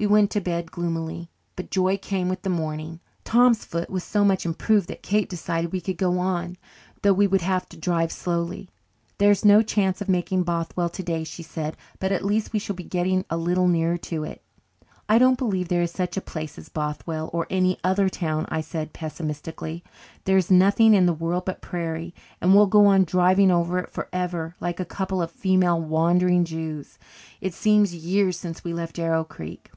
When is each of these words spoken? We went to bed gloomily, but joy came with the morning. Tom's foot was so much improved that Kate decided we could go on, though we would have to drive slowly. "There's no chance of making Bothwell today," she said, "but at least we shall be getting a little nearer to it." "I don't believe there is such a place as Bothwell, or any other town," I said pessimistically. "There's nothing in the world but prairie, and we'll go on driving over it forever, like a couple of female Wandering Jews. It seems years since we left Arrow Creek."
We 0.00 0.06
went 0.06 0.30
to 0.30 0.40
bed 0.40 0.70
gloomily, 0.70 1.28
but 1.56 1.72
joy 1.72 1.96
came 1.98 2.28
with 2.28 2.42
the 2.42 2.50
morning. 2.50 3.00
Tom's 3.24 3.64
foot 3.64 3.90
was 3.90 4.04
so 4.04 4.24
much 4.24 4.46
improved 4.46 4.86
that 4.86 5.02
Kate 5.02 5.28
decided 5.28 5.72
we 5.72 5.80
could 5.80 5.98
go 5.98 6.20
on, 6.20 6.54
though 7.02 7.12
we 7.12 7.26
would 7.26 7.40
have 7.40 7.68
to 7.70 7.76
drive 7.76 8.12
slowly. 8.12 8.70
"There's 9.18 9.44
no 9.44 9.60
chance 9.60 10.00
of 10.00 10.08
making 10.08 10.44
Bothwell 10.44 10.88
today," 10.88 11.24
she 11.24 11.42
said, 11.42 11.76
"but 11.98 12.12
at 12.12 12.24
least 12.24 12.52
we 12.52 12.60
shall 12.60 12.76
be 12.76 12.84
getting 12.84 13.24
a 13.28 13.36
little 13.36 13.66
nearer 13.66 13.96
to 13.96 14.22
it." 14.22 14.40
"I 15.08 15.18
don't 15.18 15.36
believe 15.36 15.66
there 15.66 15.82
is 15.82 15.90
such 15.90 16.16
a 16.16 16.20
place 16.20 16.58
as 16.58 16.68
Bothwell, 16.68 17.28
or 17.32 17.48
any 17.50 17.76
other 17.82 18.08
town," 18.08 18.46
I 18.50 18.60
said 18.60 18.92
pessimistically. 18.92 19.82
"There's 20.26 20.48
nothing 20.48 20.94
in 20.94 21.06
the 21.06 21.12
world 21.12 21.44
but 21.44 21.60
prairie, 21.60 22.14
and 22.40 22.54
we'll 22.54 22.66
go 22.66 22.86
on 22.86 23.02
driving 23.02 23.50
over 23.50 23.80
it 23.80 23.90
forever, 23.90 24.54
like 24.60 24.78
a 24.78 24.84
couple 24.84 25.20
of 25.20 25.32
female 25.32 25.80
Wandering 25.82 26.44
Jews. 26.44 26.98
It 27.40 27.52
seems 27.52 27.92
years 27.96 28.38
since 28.38 28.62
we 28.62 28.72
left 28.72 29.00
Arrow 29.00 29.24
Creek." 29.24 29.72